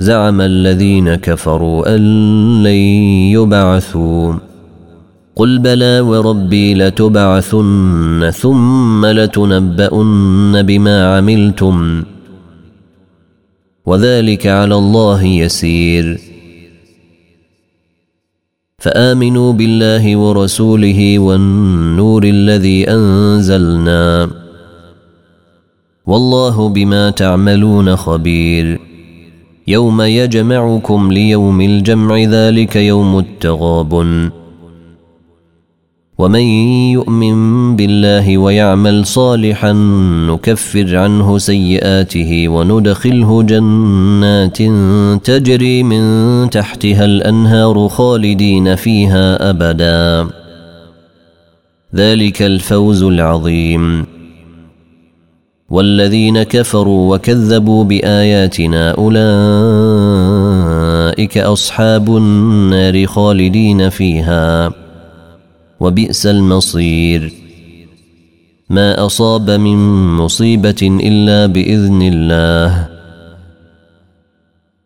زعم 0.00 0.40
الذين 0.40 1.14
كفروا 1.14 1.94
أن 1.94 2.00
لن 2.62 2.76
يبعثوا. 3.32 4.34
قل 5.36 5.58
بلى 5.58 6.00
وربي 6.00 6.74
لتبعثن 6.74 8.30
ثم 8.34 9.06
لتنبؤن 9.06 10.62
بما 10.62 11.16
عملتم. 11.16 12.04
وذلك 13.86 14.46
على 14.46 14.74
الله 14.74 15.24
يسير. 15.24 16.20
فآمنوا 18.78 19.52
بالله 19.52 20.16
ورسوله 20.16 21.18
والنور 21.18 22.24
الذي 22.24 22.90
أنزلنا. 22.90 24.30
والله 26.06 26.68
بما 26.68 27.10
تعملون 27.10 27.96
خبير. 27.96 28.87
يوم 29.68 30.02
يجمعكم 30.02 31.12
ليوم 31.12 31.60
الجمع 31.60 32.18
ذلك 32.18 32.76
يوم 32.76 33.18
التغابن. 33.18 34.30
ومن 36.18 36.40
يؤمن 36.92 37.76
بالله 37.76 38.38
ويعمل 38.38 39.06
صالحا 39.06 39.72
نكفر 40.28 40.96
عنه 40.96 41.38
سيئاته 41.38 42.48
وندخله 42.48 43.42
جنات 43.42 44.58
تجري 45.24 45.82
من 45.82 46.50
تحتها 46.50 47.04
الأنهار 47.04 47.88
خالدين 47.88 48.76
فيها 48.76 49.50
أبدا. 49.50 50.30
ذلك 51.94 52.42
الفوز 52.42 53.02
العظيم. 53.02 54.17
والذين 55.70 56.42
كفروا 56.42 57.16
وكذبوا 57.16 57.84
بآياتنا 57.84 58.90
أولئك 58.90 59.18
أصحاب 61.38 62.16
النار 62.16 63.06
خالدين 63.06 63.88
فيها. 63.88 64.72
وبئس 65.80 66.26
المصير. 66.26 67.32
ما 68.70 69.06
أصاب 69.06 69.50
من 69.50 69.76
مصيبة 70.16 70.76
إلا 70.82 71.46
بإذن 71.46 72.02
الله. 72.02 72.88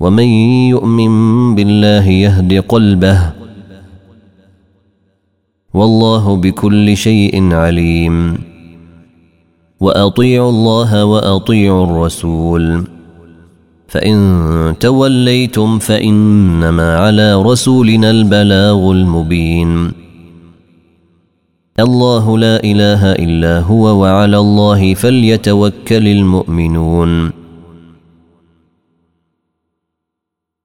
ومن 0.00 0.28
يؤمن 0.68 1.54
بالله 1.54 2.08
يهد 2.08 2.54
قلبه. 2.54 3.32
والله 5.74 6.36
بكل 6.36 6.96
شيء 6.96 7.54
عليم. 7.54 8.38
وأطيعوا 9.80 10.50
الله 10.50 11.04
وأطيعوا 11.04 11.84
الرسول. 11.84 12.84
فإن 13.88 14.74
توليتم 14.80 15.78
فإنما 15.78 16.96
على 16.96 17.42
رسولنا 17.42 18.10
البلاغ 18.10 18.90
المبين. 18.90 19.92
الله 21.80 22.38
لا 22.38 22.64
إله 22.64 23.12
إلا 23.12 23.60
هو 23.60 24.00
وعلى 24.00 24.38
الله 24.38 24.94
فليتوكل 24.94 26.08
المؤمنون. 26.08 27.32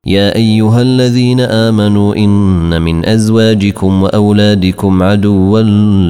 يا 0.05 0.35
أيها 0.35 0.81
الذين 0.81 1.39
آمنوا 1.39 2.15
إن 2.15 2.81
من 2.81 3.05
أزواجكم 3.05 4.03
وأولادكم 4.03 5.03
عدوا 5.03 5.61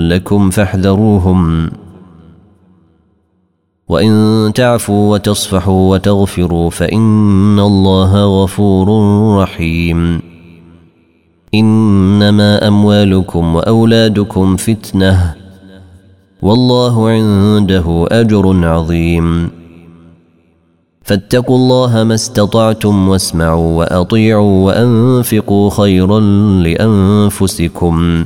لكم 0.10 0.50
فاحذروهم. 0.50 1.72
وإن 3.88 4.52
تعفوا 4.56 5.14
وتصفحوا 5.14 5.92
وتغفروا 5.92 6.70
فإن 6.70 7.60
الله 7.60 8.44
غفور 8.44 8.88
رحيم. 9.44 10.22
إنما 11.54 12.68
أموالكم 12.68 13.56
وأولادكم 13.56 14.56
فتنة. 14.56 15.36
والله 16.42 17.10
عنده 17.10 18.08
أجر 18.12 18.66
عظيم. 18.68 19.50
فاتقوا 21.04 21.58
الله 21.58 22.04
ما 22.04 22.14
استطعتم 22.14 23.10
واسمعوا 23.10 23.78
وأطيعوا 23.78 24.66
وأنفقوا 24.66 25.70
خيرا 25.70 26.20
لأنفسكم. 26.64 28.26